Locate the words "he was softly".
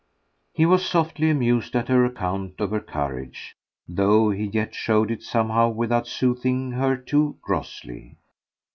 0.51-1.29